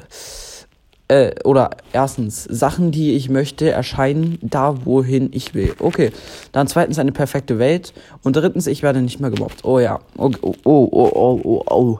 äh, 1.09 1.31
oder 1.43 1.71
erstens, 1.91 2.43
Sachen, 2.43 2.91
die 2.91 3.15
ich 3.15 3.29
möchte, 3.29 3.69
erscheinen 3.71 4.37
da, 4.41 4.85
wohin 4.85 5.29
ich 5.33 5.55
will. 5.55 5.73
Okay. 5.79 6.11
Dann 6.51 6.67
zweitens 6.67 6.99
eine 6.99 7.11
perfekte 7.11 7.57
Welt. 7.57 7.93
Und 8.23 8.35
drittens, 8.35 8.67
ich 8.67 8.83
werde 8.83 9.01
nicht 9.01 9.19
mehr 9.19 9.31
gemobbt. 9.31 9.65
Oh 9.65 9.79
ja. 9.79 9.99
Oh, 10.17 10.31
oh, 10.41 10.53
oh, 10.63 10.89
oh, 10.91 11.11
oh, 11.13 11.41
oh. 11.43 11.63
oh. 11.69 11.99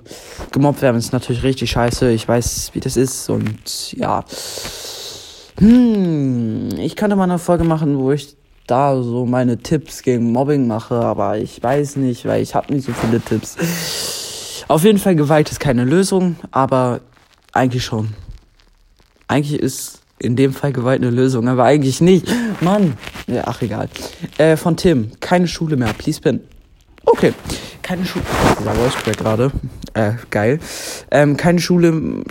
Gemobbt 0.52 0.82
werden 0.84 0.98
ist 0.98 1.12
natürlich 1.12 1.42
richtig 1.44 1.72
scheiße. 1.72 2.12
Ich 2.12 2.28
weiß, 2.28 2.70
wie 2.74 2.80
das 2.80 2.98
ist. 2.98 3.30
Und 3.30 3.94
ja. 3.94 4.24
Hm, 5.58 6.70
ich 6.78 6.96
könnte 6.96 7.16
mal 7.16 7.24
eine 7.24 7.40
Folge 7.40 7.64
machen, 7.64 7.98
wo 7.98 8.12
ich 8.12 8.38
da 8.68 9.02
so 9.02 9.26
meine 9.26 9.58
Tipps 9.58 10.04
gegen 10.04 10.32
Mobbing 10.32 10.68
mache, 10.68 10.96
aber 10.96 11.40
ich 11.40 11.62
weiß 11.62 11.96
nicht, 11.96 12.26
weil 12.26 12.44
ich 12.44 12.54
habe 12.54 12.72
nicht 12.72 12.86
so 12.86 12.94
viele 12.94 13.20
Tipps. 13.20 13.58
Auf 14.68 14.84
jeden 14.84 15.00
Fall 15.00 15.16
Gewalt 15.16 15.50
ist 15.50 15.60
keine 15.60 15.84
Lösung, 15.84 16.36
aber 16.52 17.02
eigentlich 17.52 17.84
schon. 17.84 18.14
Eigentlich 19.30 19.60
ist 19.60 20.02
in 20.18 20.36
dem 20.36 20.54
Fall 20.54 20.74
Gewalt 20.74 21.02
eine 21.02 21.12
Lösung, 21.12 21.48
aber 21.48 21.64
eigentlich 21.64 22.02
nicht. 22.02 22.28
Mann. 22.62 22.98
Ja, 23.28 23.44
ach 23.46 23.62
egal. 23.62 23.88
Äh, 24.40 24.58
von 24.58 24.76
Tim. 24.76 25.12
Keine 25.20 25.48
Schule 25.48 25.78
mehr. 25.78 25.94
Please 25.94 26.20
pin. 26.20 26.42
Okay. 27.06 27.34
Keine 27.84 28.06
Schule. 28.06 28.26
Dieser 28.60 28.74
Voice 28.74 28.96
Crack 28.96 29.18
gerade. 29.18 29.52
Äh, 29.94 30.14
geil. 30.32 30.60
Ähm, 31.12 31.38
keine 31.38 31.60
Schule. 31.60 32.24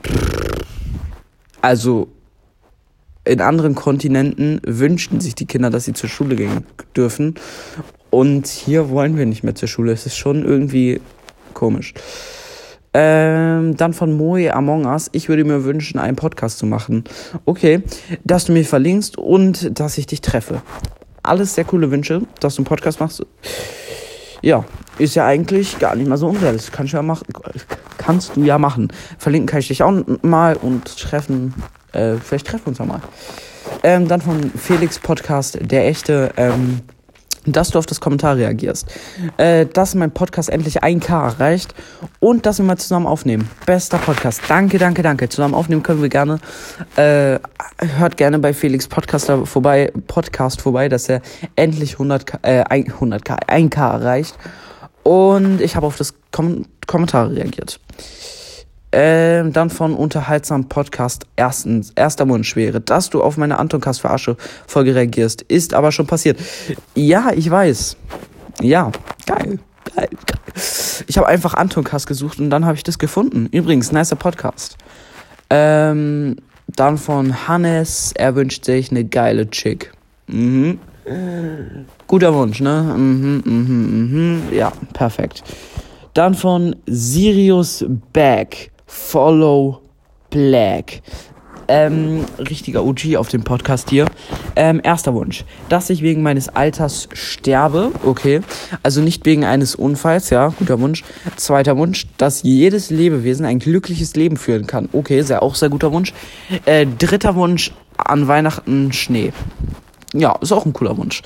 Also, 1.62 2.09
in 3.25 3.40
anderen 3.40 3.76
Kontinenten 3.76 4.61
wünschten 4.67 5.21
sich 5.21 5.37
die 5.37 5.47
Kinder, 5.47 5.71
dass 5.71 5.85
sie 5.85 5.93
zur 5.93 6.09
Schule 6.09 6.35
gehen 6.35 6.67
dürfen. 6.97 7.37
Und 8.11 8.49
hier 8.49 8.90
wollen 8.90 9.17
wir 9.17 9.25
nicht 9.25 9.45
mehr 9.45 9.55
zur 9.55 9.69
Schule. 9.69 9.93
Es 9.93 10.05
ist 10.05 10.17
schon 10.17 10.45
irgendwie 10.45 11.00
komisch. 11.55 11.95
Ähm, 12.95 13.76
dann 13.76 13.92
von 13.92 14.16
Moe 14.16 14.52
Among 14.52 14.87
Us. 14.87 15.11
Ich 15.12 15.28
würde 15.28 15.45
mir 15.45 15.64
wünschen, 15.64 15.99
einen 15.99 16.16
Podcast 16.16 16.59
zu 16.59 16.66
machen. 16.66 17.04
Okay, 17.45 17.83
dass 18.25 18.47
du 18.47 18.52
mir 18.52 18.64
verlinkst 18.64 19.18
und 19.18 19.78
dass 19.78 19.99
ich 19.99 20.07
dich 20.07 20.21
treffe. 20.21 20.62
Alles 21.23 21.54
sehr 21.54 21.64
coole 21.64 21.90
Wünsche, 21.90 22.23
dass 22.40 22.54
du 22.54 22.61
einen 22.61 22.66
Podcast 22.66 23.00
machst. 23.00 23.25
Ja, 24.40 24.64
ist 24.99 25.16
ja 25.16 25.26
eigentlich 25.26 25.78
gar 25.78 25.95
nicht 25.97 26.09
mal 26.09 26.16
so 26.16 26.28
unrealistisch. 26.28 26.73
Kannst 26.73 26.92
ja 26.92 27.02
machen. 27.02 27.26
Kannst 27.99 28.37
du 28.37 28.42
ja 28.42 28.59
machen. 28.59 28.88
Verlinken 29.18 29.49
kann 29.49 29.61
ich 29.61 29.68
dich 29.68 29.83
auch 29.83 29.92
mal 30.23 30.57
und 30.57 30.85
treffen. 30.99 31.54
Äh, 31.92 32.14
vielleicht 32.16 32.47
treffen 32.47 32.66
wir 32.66 32.68
uns 32.68 32.78
ja 32.78 32.85
mal. 32.85 33.00
Ähm, 33.83 34.09
dann 34.09 34.21
von 34.21 34.50
Felix 34.50 34.99
Podcast, 34.99 35.59
der 35.61 35.87
echte. 35.88 36.33
Ähm, 36.37 36.80
dass 37.52 37.71
du 37.71 37.78
auf 37.78 37.87
das 37.87 38.00
Kommentar 38.00 38.37
reagierst, 38.37 38.87
äh, 39.37 39.67
dass 39.67 39.95
mein 39.95 40.11
Podcast 40.11 40.49
endlich 40.49 40.83
1K 40.83 41.33
erreicht 41.33 41.75
und 42.21 42.47
dass 42.47 42.59
wir 42.59 42.64
mal 42.64 42.76
zusammen 42.76 43.07
aufnehmen. 43.07 43.50
Bester 43.67 43.99
Podcast. 43.99 44.43
Danke, 44.49 44.78
danke, 44.78 45.02
danke. 45.02 45.28
Zusammen 45.28 45.55
aufnehmen 45.55 45.83
können 45.83 46.02
wir 46.02 46.09
gerne. 46.09 46.38
Äh, 46.97 47.38
hört 47.78 48.17
gerne 48.17 48.38
bei 48.38 48.52
Felix 48.52 48.88
Podcast 48.88 49.31
vorbei, 49.45 49.93
Podcast 50.07 50.61
vorbei, 50.61 50.88
dass 50.88 51.09
er 51.09 51.23
endlich 51.57 51.97
100K, 51.97 52.38
äh, 52.43 52.64
100K, 52.64 53.37
1K 53.49 53.93
erreicht. 53.93 54.37
Und 55.02 55.61
ich 55.61 55.76
habe 55.76 55.87
auf 55.87 55.97
das 55.97 56.14
Kom 56.33 56.67
Kommentar 56.87 57.31
reagiert. 57.31 57.81
Ähm, 58.90 59.52
dann 59.52 59.68
von 59.68 59.95
unterhaltsamen 59.95 60.68
Podcast. 60.68 61.26
Erstens, 61.37 61.92
erster 61.95 62.28
Wunsch 62.28 62.57
wäre, 62.57 62.80
dass 62.80 63.11
du 63.11 63.23
auf 63.23 63.37
meine 63.37 63.59
Antoncast 63.59 64.00
verarsche 64.00 64.37
Folge 64.66 64.95
reagierst. 64.95 65.42
Ist 65.42 65.75
aber 65.75 65.92
schon 65.92 66.07
passiert. 66.07 66.38
Ja, 66.95 67.30
ich 67.35 67.50
weiß. 67.50 67.97
Ja, 68.62 68.90
geil. 69.26 69.59
Geil, 69.95 70.09
geil. 70.26 70.38
Ich 71.07 71.16
habe 71.16 71.26
einfach 71.26 71.54
Antoncast 71.54 72.07
gesucht 72.07 72.38
und 72.38 72.50
dann 72.50 72.64
habe 72.64 72.76
ich 72.76 72.83
das 72.83 72.99
gefunden. 72.99 73.49
Übrigens, 73.52 73.92
nicer 73.92 74.16
Podcast. 74.16 74.76
Ähm, 75.50 76.37
dann 76.66 76.99
von 76.99 77.49
Hannes, 77.49 78.12
er 78.14 78.35
wünscht 78.37 78.64
sich 78.64 78.90
eine 78.90 79.04
geile 79.04 79.49
Chick. 79.50 79.92
Mhm. 80.26 80.78
Guter 82.07 82.35
Wunsch, 82.35 82.61
ne? 82.61 82.95
Mhm, 82.97 83.42
mhm, 83.45 84.11
mhm. 84.11 84.42
Ja, 84.52 84.73
perfekt. 84.92 85.42
Dann 86.14 86.35
von 86.35 86.76
Sirius 86.87 87.85
Back. 88.12 88.71
Follow 88.88 89.83
Black. 90.30 91.02
Ähm, 91.71 92.25
richtiger 92.38 92.83
OG 92.83 93.16
auf 93.16 93.28
dem 93.28 93.45
Podcast 93.45 93.90
hier. 93.90 94.07
Ähm, 94.57 94.80
erster 94.83 95.12
Wunsch, 95.12 95.45
dass 95.68 95.90
ich 95.90 96.00
wegen 96.00 96.23
meines 96.23 96.49
Alters 96.49 97.11
sterbe, 97.12 97.92
okay. 98.04 98.40
Also 98.83 99.02
nicht 99.02 99.26
wegen 99.26 99.45
eines 99.45 99.75
Unfalls, 99.75 100.30
ja, 100.30 100.49
guter 100.59 100.80
Wunsch. 100.80 101.04
Zweiter 101.37 101.76
Wunsch, 101.76 102.07
dass 102.16 102.42
jedes 102.42 102.88
Lebewesen 102.88 103.45
ein 103.45 103.59
glückliches 103.59 104.16
Leben 104.16 104.38
führen 104.38 104.66
kann, 104.66 104.88
okay, 104.95 105.21
sehr 105.21 105.42
auch 105.42 105.54
sehr 105.54 105.68
guter 105.68 105.92
Wunsch. 105.92 106.14
Äh, 106.64 106.87
dritter 106.87 107.35
Wunsch, 107.35 107.73
an 107.99 108.28
Weihnachten 108.28 108.92
Schnee. 108.92 109.33
Ja, 110.14 110.37
ist 110.40 110.52
auch 110.52 110.64
ein 110.64 110.73
cooler 110.73 110.97
Wunsch. 110.97 111.23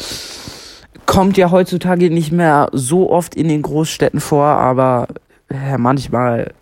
Kommt 1.07 1.37
ja 1.37 1.53
heutzutage 1.53 2.11
nicht 2.11 2.33
mehr 2.33 2.69
so 2.73 3.11
oft 3.11 3.37
in 3.37 3.47
den 3.47 3.63
Großstädten 3.63 4.21
vor, 4.21 4.47
aber 4.47 5.07
äh, 5.49 5.79
manchmal 5.79 6.53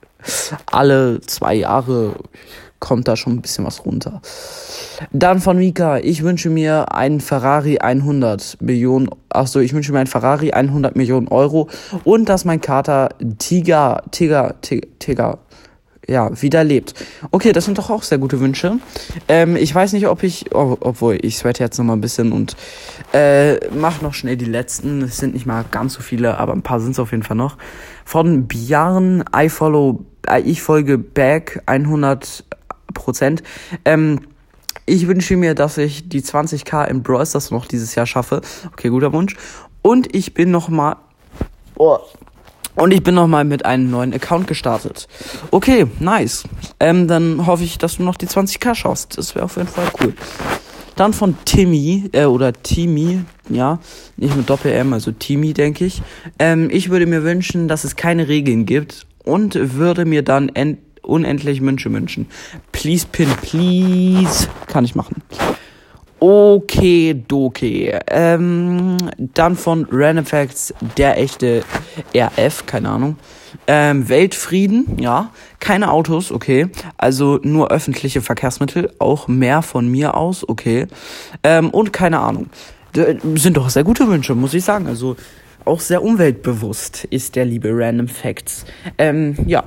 alle 0.71 1.21
zwei 1.23 1.55
Jahre 1.55 2.15
kommt 2.81 3.07
da 3.07 3.15
schon 3.15 3.35
ein 3.35 3.43
bisschen 3.43 3.65
was 3.65 3.85
runter. 3.85 4.21
Dann 5.13 5.41
von 5.41 5.59
Mika, 5.59 5.99
ich 5.99 6.23
wünsche 6.23 6.51
mir 6.51 6.93
einen 6.95 7.21
Ferrari 7.21 7.79
100 7.79 8.57
Millionen, 8.61 9.09
achso, 9.29 9.61
ich 9.61 9.73
wünsche 9.75 9.93
mir 9.93 9.99
einen 9.99 10.07
Ferrari 10.07 10.53
100 10.53 10.97
Millionen 10.97 11.29
Euro 11.29 11.69
und 12.05 12.29
dass 12.29 12.45
mein 12.45 12.61
Kater 12.61 13.11
Tiger, 13.39 14.03
Tiger, 14.11 14.57
Tiger, 14.63 14.87
Tiger 14.99 15.39
ja, 16.11 16.31
wieder 16.43 16.65
lebt. 16.65 16.95
Okay, 17.31 17.53
das 17.53 17.65
sind 17.65 17.79
doch 17.79 17.89
auch 17.89 18.03
sehr 18.03 18.19
gute 18.19 18.41
Wünsche. 18.41 18.79
Ähm, 19.29 19.55
ich 19.55 19.73
weiß 19.73 19.93
nicht, 19.93 20.09
ob 20.09 20.25
ich, 20.25 20.53
oh, 20.53 20.77
obwohl 20.81 21.19
ich 21.23 21.39
sweat 21.39 21.61
jetzt 21.61 21.79
noch 21.79 21.85
mal 21.85 21.93
ein 21.93 22.01
bisschen 22.01 22.33
und 22.33 22.57
äh, 23.13 23.65
mach 23.71 24.03
noch 24.03 24.13
schnell 24.13 24.37
die 24.37 24.45
letzten. 24.45 25.03
Es 25.03 25.19
sind 25.19 25.35
nicht 25.35 25.47
mal 25.47 25.65
ganz 25.71 25.95
so 25.95 26.03
viele, 26.03 26.37
aber 26.39 26.53
ein 26.53 26.63
paar 26.63 26.81
sind 26.81 26.93
es 26.93 26.99
auf 26.99 27.13
jeden 27.13 27.23
Fall 27.23 27.37
noch. 27.37 27.57
Von 28.05 28.49
Björn, 28.49 29.25
I 29.35 29.49
follow, 29.49 30.05
äh, 30.27 30.41
ich 30.41 30.63
folge 30.63 30.99
back 30.99 31.63
100 31.67 32.45
Prozent. 32.93 33.45
Ähm, 33.85 34.21
ich 34.87 35.07
wünsche 35.07 35.37
mir, 35.37 35.55
dass 35.55 35.79
ich 35.79 36.09
die 36.09 36.23
20k 36.23 36.89
im 36.89 37.05
Brawl 37.05 37.25
Stars 37.25 37.53
noch 37.53 37.67
dieses 37.67 37.95
Jahr 37.95 38.07
schaffe. 38.07 38.41
Okay, 38.73 38.89
guter 38.89 39.13
Wunsch. 39.13 39.37
Und 39.81 40.13
ich 40.13 40.35
bin 40.35 40.51
noch 40.51 40.69
mal, 40.69 40.97
oh, 41.77 41.99
und 42.81 42.93
ich 42.93 43.03
bin 43.03 43.15
nochmal 43.15 43.45
mit 43.45 43.65
einem 43.67 43.91
neuen 43.91 44.15
Account 44.15 44.47
gestartet. 44.47 45.07
Okay, 45.51 45.87
nice. 45.99 46.45
Ähm, 46.81 47.09
dann 47.09 47.47
hoffe 47.47 47.63
ich, 47.63 47.79
dass 47.79 47.99
du 47.99 48.03
noch 48.03 48.17
die 48.17 48.27
20k 48.27 48.75
schaust. 48.75 49.19
Das 49.19 49.35
wäre 49.35 49.45
auf 49.45 49.57
jeden 49.57 49.69
Fall 49.69 49.89
cool. 50.01 50.15
Dann 50.97 51.13
von 51.13 51.37
Timmy, 51.45 52.09
äh, 52.13 52.25
oder 52.25 52.53
Timmy, 52.53 53.21
ja, 53.49 53.79
nicht 54.17 54.37
mit 54.37 54.49
Doppel-M, 54.49 54.93
also 54.93 55.13
Timmy, 55.13 55.53
denke 55.53 55.85
ich. 55.85 56.03
Ähm, 56.39 56.69
ich 56.71 56.91
würde 56.91 57.07
mir 57.07 57.23
wünschen, 57.23 57.69
dass 57.69 57.85
es 57.85 57.97
keine 57.97 58.29
Regeln 58.29 58.67
gibt 58.67 59.07
und 59.25 59.55
würde 59.77 60.05
mir 60.05 60.23
dann 60.23 60.51
unendlich 61.03 61.61
Wünsche 61.61 61.93
wünschen. 61.93 62.27
Please, 62.73 63.07
Pin, 63.11 63.29
please. 63.43 64.49
Kann 64.67 64.85
ich 64.85 64.95
machen. 64.95 65.23
Okay, 66.23 67.25
doke. 67.27 67.99
Ähm, 68.07 68.99
dann 69.17 69.57
von 69.57 69.87
Random 69.91 70.27
Facts, 70.27 70.75
der 70.99 71.17
echte 71.19 71.65
RF, 72.15 72.67
keine 72.67 72.91
Ahnung. 72.91 73.17
Ähm, 73.67 74.07
Weltfrieden, 74.11 74.99
ja. 75.01 75.31
Keine 75.61 75.91
Autos, 75.91 76.31
okay. 76.31 76.69
Also 76.99 77.41
nur 77.43 77.71
öffentliche 77.71 78.21
Verkehrsmittel, 78.21 78.93
auch 78.99 79.29
mehr 79.29 79.63
von 79.63 79.91
mir 79.91 80.15
aus, 80.15 80.47
okay. 80.47 80.89
Ähm, 81.43 81.71
und 81.71 81.95
keine 81.95 82.21
Ahnung. 82.21 82.51
D 82.95 83.19
sind 83.37 83.57
doch 83.57 83.71
sehr 83.71 83.85
gute 83.85 84.07
Wünsche, 84.07 84.35
muss 84.35 84.53
ich 84.53 84.65
sagen. 84.65 84.89
Also 84.89 85.17
auch 85.65 85.81
sehr 85.81 86.03
umweltbewusst 86.03 87.05
ist 87.05 87.37
der 87.37 87.45
liebe 87.45 87.71
Random 87.73 88.09
Facts. 88.09 88.65
Ähm, 88.99 89.37
ja, 89.47 89.65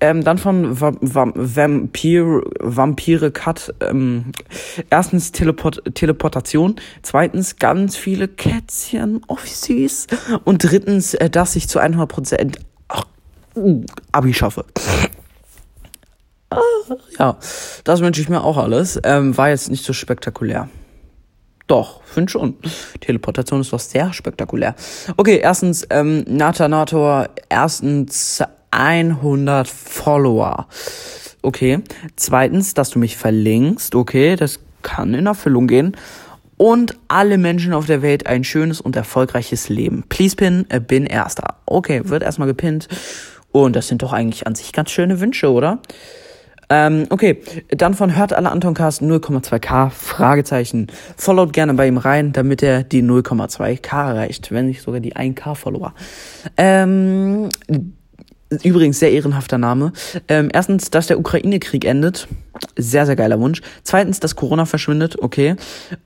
ähm, 0.00 0.24
dann 0.24 0.38
von 0.38 0.80
Va 0.80 0.92
Va 1.00 1.30
Vampir 1.34 2.42
Vampire 2.60 3.30
Cut. 3.30 3.74
Ähm, 3.80 4.32
erstens 4.90 5.32
Teleport 5.32 5.82
Teleportation, 5.94 6.76
zweitens 7.02 7.56
ganz 7.56 7.96
viele 7.96 8.28
Kätzchen, 8.28 9.22
oh 9.28 9.38
wie 9.42 9.48
süß. 9.88 10.06
Und 10.44 10.64
drittens, 10.64 11.14
äh, 11.14 11.30
dass 11.30 11.56
ich 11.56 11.68
zu 11.68 11.78
100 11.78 12.08
Prozent 12.08 12.58
uh, 13.56 13.84
Abi 14.12 14.34
schaffe. 14.34 14.64
Ah, 16.50 16.60
ja, 17.18 17.38
das 17.84 18.00
wünsche 18.00 18.20
ich 18.20 18.28
mir 18.28 18.42
auch 18.42 18.56
alles. 18.56 19.00
Ähm, 19.02 19.36
war 19.36 19.48
jetzt 19.48 19.70
nicht 19.70 19.84
so 19.84 19.92
spektakulär. 19.92 20.68
Doch, 21.66 22.02
finde 22.04 22.30
schon. 22.30 22.54
Teleportation 23.00 23.60
ist 23.60 23.72
doch 23.72 23.80
sehr 23.80 24.12
spektakulär. 24.12 24.74
Okay, 25.16 25.40
erstens, 25.42 25.86
ähm, 25.90 26.24
Natanator, 26.28 27.28
erstens 27.48 28.42
100 28.70 29.66
Follower. 29.66 30.68
Okay. 31.42 31.80
Zweitens, 32.16 32.74
dass 32.74 32.90
du 32.90 32.98
mich 32.98 33.16
verlinkst. 33.16 33.94
Okay, 33.94 34.36
das 34.36 34.60
kann 34.82 35.14
in 35.14 35.26
Erfüllung 35.26 35.66
gehen. 35.66 35.96
Und 36.56 36.96
alle 37.08 37.38
Menschen 37.38 37.72
auf 37.72 37.86
der 37.86 38.02
Welt 38.02 38.26
ein 38.26 38.42
schönes 38.44 38.80
und 38.80 38.96
erfolgreiches 38.96 39.68
Leben. 39.68 40.04
Please 40.08 40.36
pin, 40.36 40.66
äh, 40.70 40.80
bin 40.80 41.06
erster. 41.06 41.56
Okay, 41.66 42.02
wird 42.04 42.22
erstmal 42.22 42.48
gepinnt. 42.48 42.88
Und 43.52 43.76
das 43.76 43.88
sind 43.88 44.02
doch 44.02 44.12
eigentlich 44.12 44.46
an 44.46 44.54
sich 44.54 44.72
ganz 44.72 44.90
schöne 44.90 45.20
Wünsche, 45.20 45.50
oder? 45.50 45.80
Ähm, 46.68 47.06
okay, 47.10 47.40
dann 47.68 47.94
von 47.94 48.16
Hört 48.16 48.32
alle 48.32 48.50
Antoncast 48.50 49.02
0,2k, 49.02 49.90
Fragezeichen. 49.90 50.88
Followt 51.16 51.52
gerne 51.52 51.74
bei 51.74 51.86
ihm 51.86 51.98
rein, 51.98 52.32
damit 52.32 52.62
er 52.62 52.82
die 52.82 53.02
0,2k 53.02 54.08
erreicht, 54.08 54.50
wenn 54.50 54.66
nicht 54.66 54.82
sogar 54.82 55.00
die 55.00 55.14
1k-Follower. 55.14 55.94
Ähm, 56.56 57.48
Übrigens 58.62 59.00
sehr 59.00 59.10
ehrenhafter 59.10 59.58
Name. 59.58 59.92
Ähm, 60.28 60.50
erstens, 60.52 60.90
dass 60.90 61.08
der 61.08 61.18
Ukraine-Krieg 61.18 61.84
endet. 61.84 62.28
Sehr, 62.76 63.04
sehr 63.04 63.16
geiler 63.16 63.40
Wunsch. 63.40 63.60
Zweitens, 63.82 64.20
dass 64.20 64.36
Corona 64.36 64.66
verschwindet. 64.66 65.20
Okay. 65.20 65.56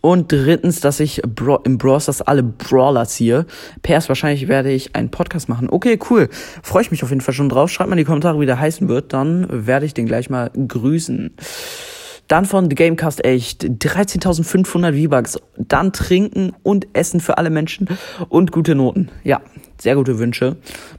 Und 0.01 0.33
drittens, 0.33 0.81
dass 0.81 1.01
ich 1.01 1.21
Bra 1.23 1.61
im 1.65 1.77
Bros. 1.77 2.07
das 2.07 2.23
alle 2.23 2.43
Brawler 2.43 3.07
ziehe. 3.07 3.45
PS, 3.83 4.09
wahrscheinlich 4.09 4.49
werde 4.49 4.73
ich 4.73 4.97
einen 4.97 5.11
Podcast 5.11 5.49
machen. 5.51 5.69
Okay, 5.71 5.99
cool. 6.09 6.31
Freue 6.63 6.83
ich 6.83 6.91
mich 6.91 7.03
auf 7.03 7.11
jeden 7.11 7.21
Fall 7.21 7.35
schon 7.35 7.51
drauf. 7.51 7.71
Schreibt 7.71 7.91
mal 7.91 7.95
in 7.95 7.99
die 7.99 8.05
Kommentare, 8.05 8.41
wie 8.41 8.47
der 8.47 8.59
heißen 8.59 8.89
wird. 8.89 9.13
Dann 9.13 9.67
werde 9.67 9.85
ich 9.85 9.93
den 9.93 10.07
gleich 10.07 10.31
mal 10.31 10.51
grüßen. 10.51 11.33
Dann 12.31 12.45
von 12.45 12.71
The 12.71 12.77
Gamecast 12.77 13.25
echt 13.25 13.65
13.500 13.65 15.03
V-Bucks. 15.03 15.41
Dann 15.59 15.93
trinken 15.93 16.53
und 16.63 16.87
essen 16.93 17.19
für 17.19 17.39
alle 17.39 17.51
Menschen 17.51 17.89
und 18.29 18.53
gute 18.53 18.77
Noten. 18.77 19.11
Ja, 19.25 19.41
sehr 19.81 19.97
gute 19.97 20.21
Wünsche. 20.21 20.57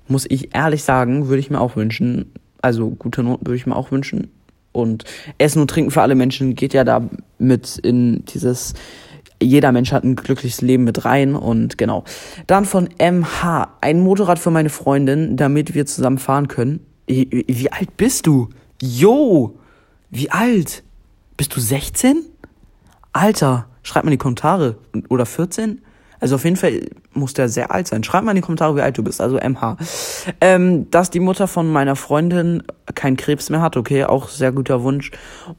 Muss 0.09 0.25
ich 0.27 0.53
ehrlich 0.53 0.83
sagen, 0.83 1.29
würde 1.29 1.39
ich 1.39 1.49
mir 1.49 1.61
auch 1.61 1.77
wünschen. 1.77 2.33
Also 2.61 2.89
gute 2.89 3.23
Noten 3.23 3.47
würde 3.47 3.55
ich 3.55 3.65
mir 3.65 3.77
auch 3.77 3.91
wünschen. 3.91 4.29
Und 4.73 5.05
Essen 5.37 5.61
und 5.61 5.69
Trinken 5.69 5.91
für 5.91 6.01
alle 6.01 6.15
Menschen 6.15 6.53
geht 6.53 6.73
ja 6.73 6.83
da 6.83 7.09
mit 7.39 7.77
in 7.77 8.25
dieses 8.25 8.73
jeder 9.41 9.71
Mensch 9.71 9.93
hat 9.93 10.03
ein 10.03 10.17
glückliches 10.17 10.61
Leben 10.61 10.83
mit 10.83 11.05
rein 11.05 11.33
und 11.35 11.77
genau. 11.77 12.03
Dann 12.45 12.65
von 12.65 12.89
MH, 12.99 13.77
ein 13.79 14.01
Motorrad 14.01 14.37
für 14.37 14.51
meine 14.51 14.69
Freundin, 14.69 15.37
damit 15.37 15.75
wir 15.75 15.85
zusammen 15.85 16.17
fahren 16.17 16.49
können. 16.49 16.85
Wie, 17.07 17.45
wie 17.47 17.71
alt 17.71 17.95
bist 17.95 18.27
du? 18.27 18.49
Jo, 18.81 19.57
wie 20.09 20.29
alt? 20.29 20.83
Bist 21.41 21.55
du 21.55 21.59
16? 21.59 22.23
Alter, 23.13 23.65
schreib 23.81 24.03
mal 24.03 24.11
in 24.11 24.19
die 24.19 24.19
Kommentare. 24.19 24.75
Oder 25.09 25.25
14? 25.25 25.81
Also 26.19 26.35
auf 26.35 26.43
jeden 26.43 26.55
Fall 26.55 26.81
muss 27.13 27.33
der 27.33 27.49
sehr 27.49 27.71
alt 27.71 27.87
sein. 27.87 28.03
Schreib 28.03 28.23
mal 28.23 28.29
in 28.29 28.35
die 28.35 28.41
Kommentare, 28.43 28.75
wie 28.75 28.81
alt 28.81 28.95
du 28.95 29.03
bist, 29.03 29.19
also 29.19 29.37
MH. 29.37 29.77
Ähm, 30.39 30.91
dass 30.91 31.09
die 31.09 31.19
Mutter 31.19 31.47
von 31.47 31.67
meiner 31.67 31.95
Freundin 31.95 32.61
keinen 32.93 33.17
Krebs 33.17 33.49
mehr 33.49 33.59
hat, 33.59 33.75
okay, 33.75 34.03
auch 34.03 34.29
sehr 34.29 34.51
guter 34.51 34.83
Wunsch. 34.83 35.09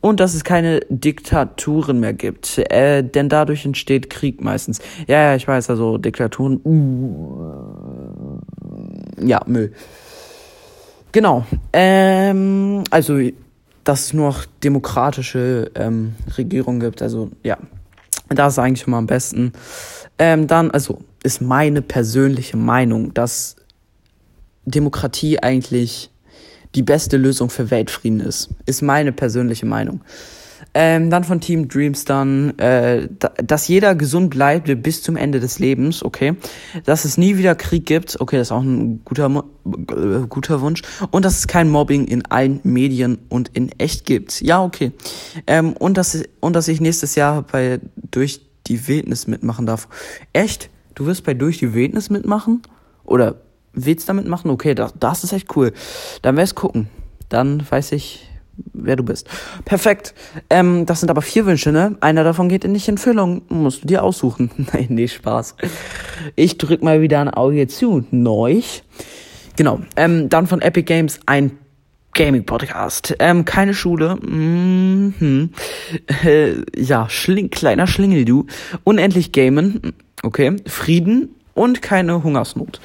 Und 0.01 0.21
dass 0.21 0.35
es 0.35 0.45
keine 0.45 0.79
Diktaturen 0.89 1.99
mehr 1.99 2.13
gibt. 2.13 2.59
Äh, 2.59 3.03
denn 3.03 3.29
dadurch 3.29 3.65
entsteht 3.65 4.09
Krieg 4.09 4.41
meistens. 4.41 4.79
Ja, 5.09 5.21
ja, 5.21 5.35
ich 5.35 5.49
weiß, 5.49 5.69
also 5.69 5.99
Diktaturen. 5.99 6.61
Uh, 6.65 8.39
ja, 9.21 9.41
Müll. 9.47 9.73
Genau. 11.11 11.45
Ähm, 11.73 12.85
also, 12.89 13.19
dass 13.85 14.07
es 14.07 14.13
nur 14.13 14.29
noch 14.29 14.45
demokratische 14.63 15.71
ähm, 15.75 16.15
Regierungen 16.37 16.81
gibt. 16.81 17.03
Also, 17.03 17.31
ja. 17.43 17.59
Das 18.29 18.55
ist 18.55 18.59
eigentlich 18.59 18.87
immer 18.87 18.97
am 18.97 19.07
besten. 19.07 19.53
Ähm, 20.19 20.47
dann, 20.47 20.71
also, 20.71 21.01
ist 21.23 21.41
meine 21.41 21.83
persönliche 21.83 22.57
Meinung, 22.57 23.13
dass 23.15 23.57
Demokratie 24.65 25.39
eigentlich 25.39 26.11
die 26.75 26.83
beste 26.83 27.17
Lösung 27.17 27.51
für 27.51 27.71
Weltfrieden 27.71 28.21
ist. 28.21 28.51
Ist 28.67 28.83
meine 28.83 29.13
persönliche 29.13 29.67
Meinung. 29.67 30.01
Ähm, 30.75 31.11
dann 31.11 31.25
von 31.25 31.41
Team 31.41 31.69
Dreams 31.69 32.07
dann, 32.07 32.59
äh, 32.59 33.09
dass 33.45 33.69
jeder 33.69 33.95
gesund 33.95 34.31
bleibt 34.31 34.83
bis 34.83 35.03
zum 35.03 35.17
Ende 35.17 35.39
des 35.39 35.59
Lebens, 35.59 36.03
okay. 36.03 36.35
Dass 36.85 37.05
es 37.05 37.19
nie 37.19 37.37
wieder 37.37 37.55
Krieg 37.55 37.85
gibt, 37.85 38.19
okay, 38.21 38.39
das 38.39 38.49
ist 38.49 38.53
auch 38.53 38.63
ein 38.63 39.05
guter, 39.05 39.45
äh, 39.67 40.27
guter 40.29 40.63
Wunsch. 40.63 40.83
Und 41.11 41.27
dass 41.27 41.39
es 41.39 41.47
kein 41.47 41.69
Mobbing 41.69 42.07
in 42.07 42.25
allen 42.27 42.61
Medien 42.63 43.19
und 43.29 43.51
in 43.51 43.71
echt 43.79 44.07
gibt. 44.07 44.41
Ja, 44.41 44.63
okay. 44.63 44.93
Ähm, 45.47 45.75
und, 45.75 45.99
dass, 45.99 46.23
und 46.41 46.57
dass 46.57 46.69
ich 46.69 46.81
nächstes 46.81 47.17
Jahr 47.17 47.43
bei 47.43 47.81
Durch 48.11 48.41
die 48.67 48.89
Wildnis 48.89 49.27
mitmachen 49.27 49.67
darf. 49.67 49.89
Echt? 50.33 50.71
Du 50.95 51.05
wirst 51.07 51.25
bei 51.25 51.35
Durch 51.35 51.59
die 51.59 51.75
Wildnis 51.75 52.09
mitmachen? 52.09 52.63
Oder 53.05 53.37
willst 53.75 54.09
damit 54.09 54.27
machen? 54.27 54.51
Okay, 54.51 54.75
das, 54.75 54.95
das 54.99 55.25
ist 55.25 55.33
echt 55.33 55.55
cool. 55.57 55.73
Dann 56.23 56.37
wär's 56.37 56.55
gucken. 56.55 56.89
Dann 57.29 57.63
weiß 57.69 57.93
ich, 57.93 58.29
wer 58.73 58.97
du 58.97 59.05
bist. 59.05 59.29
Perfekt. 59.65 60.15
Ähm, 60.51 60.87
das 60.87 61.01
sind 61.01 61.11
aber 61.11 61.23
vier 61.23 61.47
Wünsche, 61.47 61.73
ne? 61.73 61.97
Einer 62.01 62.25
davon 62.25 62.49
geht 62.49 62.65
in 62.65 62.73
nicht 62.73 62.89
in 62.89 62.99
Füllung. 62.99 63.43
Musst 63.49 63.83
du 63.83 63.87
dir 63.87 64.03
aussuchen. 64.03 64.51
Nein, 64.73 64.87
nee, 64.91 65.09
Spaß. 65.09 65.57
Ich 66.37 66.59
drück 66.59 66.83
mal 66.83 67.01
wieder 67.01 67.21
ein 67.21 67.31
Auge 67.31 67.67
zu. 67.69 68.05
Neuch. 68.11 68.83
Genau. 69.57 69.81
Ähm, 69.97 70.29
dann 70.29 70.47
von 70.47 70.63
Epic 70.63 70.85
Games 70.85 71.21
ein 71.27 71.59
Gaming 72.15 72.45
Podcast. 72.45 73.15
Ähm, 73.21 73.45
keine 73.45 73.75
Schule. 73.75 74.17
Mhm. 74.17 75.51
Äh, 76.25 76.57
ja, 76.77 77.09
schling, 77.09 77.51
kleiner 77.51 77.87
Schlingel, 77.87 78.25
du. 78.25 78.47
Unendlich 78.85 79.33
gamen. 79.33 79.95
Okay. 80.23 80.57
Frieden 80.67 81.35
und 81.55 81.83
keine 81.83 82.23
Hungersnot. 82.23 82.81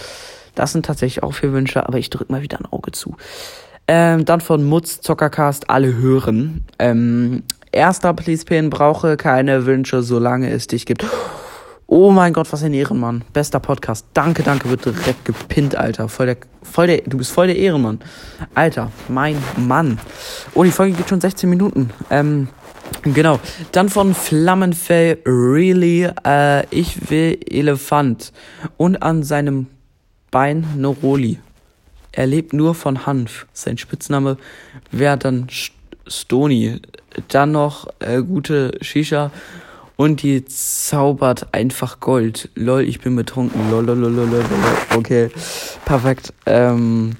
Das 0.55 0.71
sind 0.71 0.85
tatsächlich 0.85 1.23
auch 1.23 1.33
vier 1.33 1.53
Wünsche, 1.53 1.87
aber 1.87 1.99
ich 1.99 2.09
drück 2.09 2.29
mal 2.29 2.41
wieder 2.41 2.59
ein 2.59 2.65
Auge 2.65 2.91
zu. 2.91 3.15
Ähm, 3.87 4.25
dann 4.25 4.41
von 4.41 4.65
Mutz 4.65 5.01
Zockercast 5.01 5.69
alle 5.69 5.95
hören. 5.95 6.65
Ähm, 6.77 7.43
erster 7.71 8.13
Please 8.13 8.43
Pin 8.43 8.69
brauche 8.69 9.15
keine 9.15 9.65
Wünsche, 9.65 10.03
solange 10.03 10.49
es 10.51 10.67
dich 10.67 10.85
gibt. 10.85 11.05
Oh 11.89 12.11
mein 12.11 12.33
Gott, 12.33 12.51
was 12.51 12.63
ein 12.63 12.73
Ehrenmann. 12.73 13.23
Bester 13.31 13.61
Podcast. 13.61 14.05
Danke, 14.13 14.43
danke, 14.43 14.69
wird 14.69 14.83
direkt 14.83 15.23
gepinnt, 15.23 15.77
Alter. 15.77 16.09
Voll 16.09 16.25
der, 16.25 16.37
voll 16.61 16.87
der, 16.87 16.97
du 17.05 17.17
bist 17.17 17.31
voll 17.31 17.47
der 17.47 17.55
Ehrenmann. 17.55 17.99
Alter, 18.55 18.91
mein 19.07 19.41
Mann. 19.55 19.97
Oh, 20.53 20.65
die 20.65 20.71
Folge 20.71 20.97
geht 20.97 21.07
schon 21.07 21.21
16 21.21 21.49
Minuten. 21.49 21.91
Ähm, 22.09 22.49
genau. 23.03 23.39
Dann 23.71 23.87
von 23.87 24.13
Flammenfell, 24.13 25.19
really, 25.25 26.09
äh, 26.25 26.65
ich 26.71 27.09
will 27.09 27.39
Elefant. 27.49 28.33
Und 28.75 29.01
an 29.01 29.23
seinem 29.23 29.67
Bein 30.29 30.67
Noroli. 30.75 31.39
Er 32.17 32.25
lebt 32.25 32.51
nur 32.51 32.73
von 32.73 33.05
Hanf. 33.05 33.45
Sein 33.53 33.77
Spitzname 33.77 34.37
wäre 34.91 35.19
dann 35.19 35.49
Stony. 36.07 36.81
Dann 37.27 37.51
noch 37.51 37.87
äh, 37.99 38.23
gute 38.23 38.75
Shisha 38.81 39.29
und 39.97 40.23
die 40.23 40.43
zaubert 40.43 41.53
einfach 41.53 41.99
Gold. 41.99 42.49
Lol, 42.55 42.81
ich 42.81 43.01
bin 43.01 43.15
betrunken. 43.15 43.69
Lol, 43.69 43.85
lol, 43.85 43.99
lol, 43.99 44.11
lol, 44.13 44.29
lol. 44.29 44.43
Okay, 44.95 45.29
perfekt. 45.85 46.33
Ähm, 46.47 47.15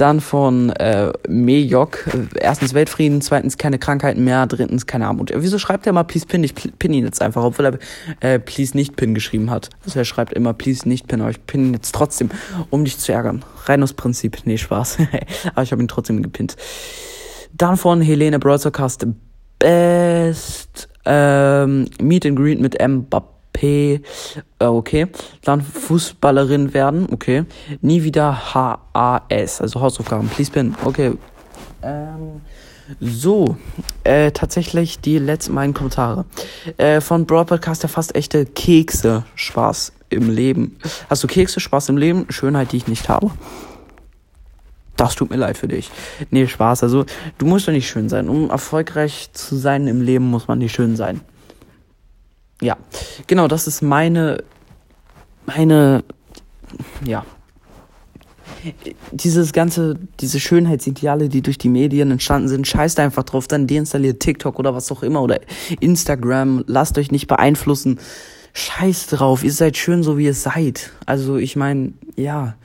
dann 0.00 0.20
von 0.20 0.70
äh, 0.70 1.12
Mejok. 1.28 2.04
Erstens 2.34 2.74
Weltfrieden, 2.74 3.20
zweitens 3.20 3.58
keine 3.58 3.78
Krankheiten 3.78 4.24
mehr, 4.24 4.46
drittens 4.46 4.86
keine 4.86 5.06
Armut. 5.06 5.32
Wieso 5.34 5.58
schreibt 5.58 5.86
er 5.86 5.92
mal 5.92 6.04
Please 6.04 6.26
Pin? 6.26 6.42
Ich 6.42 6.54
pin 6.54 6.92
ihn 6.92 7.04
jetzt 7.04 7.20
einfach, 7.20 7.44
obwohl 7.44 7.66
er 7.66 7.78
äh, 8.20 8.38
Please 8.38 8.76
nicht 8.76 8.96
Pin 8.96 9.14
geschrieben 9.14 9.50
hat. 9.50 9.70
Also 9.84 9.98
er 9.98 10.04
schreibt 10.04 10.32
immer 10.32 10.54
Please 10.54 10.88
nicht 10.88 11.06
Pin, 11.08 11.20
aber 11.20 11.30
ich 11.30 11.44
pin 11.46 11.66
ihn 11.66 11.74
jetzt 11.74 11.94
trotzdem, 11.94 12.30
um 12.70 12.84
dich 12.84 12.98
zu 12.98 13.12
ärgern. 13.12 13.44
Rein 13.66 13.82
aus 13.82 13.92
Prinzip. 13.92 14.38
Nee, 14.44 14.56
Spaß. 14.56 14.98
aber 15.54 15.62
ich 15.62 15.72
habe 15.72 15.82
ihn 15.82 15.88
trotzdem 15.88 16.22
gepinnt. 16.22 16.56
Dann 17.52 17.76
von 17.76 18.00
Helene 18.00 18.38
Broadcast 18.38 19.06
Best 19.58 20.88
ähm, 21.04 21.86
Meet 22.00 22.26
and 22.26 22.36
Greet 22.36 22.60
mit 22.60 22.80
Mbappé 22.80 23.29
P, 23.52 24.00
äh, 24.58 24.64
okay. 24.64 25.06
Dann 25.44 25.62
Fußballerin 25.62 26.74
werden, 26.74 27.08
okay. 27.12 27.44
Nie 27.80 28.02
wieder 28.02 28.54
H-A-S, 28.54 29.60
also 29.60 29.80
Hausaufgaben, 29.80 30.28
please 30.28 30.50
pin, 30.50 30.74
okay. 30.84 31.12
Ähm, 31.82 32.40
so, 32.98 33.56
äh, 34.04 34.32
tatsächlich 34.32 35.00
die 35.00 35.18
letzten 35.18 35.54
meinen 35.54 35.74
Kommentare. 35.74 36.24
Äh, 36.76 37.00
von 37.00 37.26
Broad 37.26 37.48
Podcast 37.48 37.82
der 37.82 37.90
fast 37.90 38.14
echte 38.16 38.46
Kekse 38.46 39.24
Spaß 39.36 39.92
im 40.08 40.28
Leben. 40.28 40.76
Hast 41.08 41.22
du 41.22 41.28
Kekse 41.28 41.60
Spaß 41.60 41.88
im 41.90 41.96
Leben? 41.96 42.26
Schönheit, 42.30 42.72
die 42.72 42.78
ich 42.78 42.88
nicht 42.88 43.08
habe. 43.08 43.30
Das 44.96 45.14
tut 45.14 45.30
mir 45.30 45.36
leid 45.36 45.56
für 45.56 45.68
dich. 45.68 45.90
Nee, 46.30 46.46
Spaß. 46.46 46.82
Also, 46.82 47.06
du 47.38 47.46
musst 47.46 47.68
doch 47.68 47.72
nicht 47.72 47.88
schön 47.88 48.08
sein. 48.08 48.28
Um 48.28 48.50
erfolgreich 48.50 49.30
zu 49.32 49.56
sein 49.56 49.86
im 49.86 50.02
Leben, 50.02 50.26
muss 50.26 50.48
man 50.48 50.58
nicht 50.58 50.74
schön 50.74 50.96
sein 50.96 51.20
ja, 52.60 52.76
genau, 53.26 53.48
das 53.48 53.66
ist 53.66 53.82
meine, 53.82 54.42
meine, 55.46 56.04
ja, 57.04 57.24
dieses 59.10 59.52
ganze, 59.52 59.98
diese 60.20 60.40
Schönheitsideale, 60.40 61.28
die 61.28 61.42
durch 61.42 61.58
die 61.58 61.68
Medien 61.68 62.10
entstanden 62.10 62.48
sind, 62.48 62.66
scheißt 62.66 63.00
einfach 63.00 63.24
drauf, 63.24 63.48
dann 63.48 63.66
deinstalliert 63.66 64.20
TikTok 64.20 64.58
oder 64.58 64.74
was 64.74 64.92
auch 64.92 65.02
immer 65.02 65.22
oder 65.22 65.40
Instagram, 65.80 66.64
lasst 66.66 66.98
euch 66.98 67.10
nicht 67.10 67.26
beeinflussen. 67.26 67.98
Scheiß 68.52 69.06
drauf, 69.06 69.44
ihr 69.44 69.52
seid 69.52 69.76
schön 69.76 70.02
so 70.02 70.18
wie 70.18 70.24
ihr 70.24 70.34
seid. 70.34 70.90
Also 71.06 71.36
ich 71.36 71.56
meine, 71.56 71.92
ja, 72.16 72.56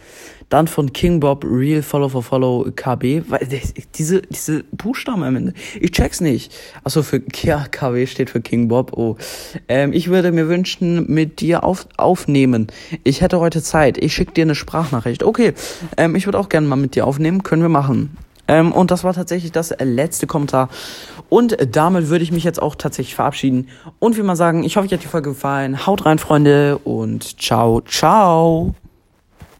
dann 0.50 0.68
von 0.68 0.94
King 0.94 1.20
Bob 1.20 1.44
Real 1.44 1.82
Follow 1.82 2.10
for 2.10 2.24
Follow 2.24 2.72
KB. 2.76 3.24
Weil 3.28 3.48
diese, 3.96 4.22
diese 4.22 4.64
Buchstaben 4.72 5.24
am 5.24 5.36
Ende. 5.36 5.54
Ich 5.80 5.92
check's 5.92 6.22
nicht. 6.22 6.54
Achso, 6.84 7.04
für 7.04 7.22
ja, 7.42 7.66
KW 7.70 8.06
steht 8.08 8.30
für 8.30 8.42
King 8.42 8.68
Bob. 8.68 8.94
Oh. 8.96 9.18
Ähm, 9.68 9.94
ich 9.94 10.10
würde 10.10 10.32
mir 10.32 10.48
wünschen, 10.48 11.12
mit 11.12 11.42
dir 11.42 11.64
auf, 11.64 11.88
aufnehmen. 11.98 12.68
Ich 13.04 13.22
hätte 13.22 13.40
heute 13.40 13.62
Zeit. 13.62 13.98
Ich 13.98 14.14
schick 14.14 14.34
dir 14.34 14.44
eine 14.44 14.56
Sprachnachricht. 14.56 15.24
Okay. 15.24 15.54
Ähm, 15.98 16.16
ich 16.16 16.26
würde 16.26 16.40
auch 16.40 16.50
gerne 16.50 16.68
mal 16.68 16.76
mit 16.76 16.96
dir 16.96 17.08
aufnehmen. 17.08 17.44
Können 17.44 17.62
wir 17.62 17.70
machen. 17.70 18.18
Ähm, 18.48 18.72
und 18.72 18.92
das 18.92 19.04
war 19.04 19.14
tatsächlich 19.14 19.52
das 19.52 19.74
letzte 19.80 20.28
Kommentar. 20.28 20.70
Und 21.30 21.58
damit 21.72 22.10
würde 22.10 22.24
ich 22.24 22.32
mich 22.32 22.44
jetzt 22.44 22.62
auch 22.62 22.76
tatsächlich 22.76 23.16
verabschieden. 23.16 23.70
Und 24.00 24.18
wie 24.18 24.22
mal 24.22 24.36
sagen, 24.36 24.64
ich 24.64 24.78
hoffe, 24.78 24.86
euch 24.86 24.94
hat 24.94 25.04
die 25.04 25.08
Folge 25.08 25.32
gefallen. 25.32 25.86
Haut 25.86 26.06
rein, 26.06 26.20
Freunde. 26.20 26.78
Und 26.84 27.42
ciao, 27.42 27.82
ciao. 27.82 28.76